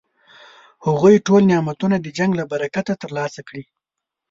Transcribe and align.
هغوی 0.85 1.15
ټول 1.27 1.41
نعمتونه 1.51 1.95
د 1.99 2.07
جنګ 2.17 2.31
له 2.39 2.45
برکته 2.51 2.93
ترلاسه 3.03 3.41
کړي. 3.49 3.63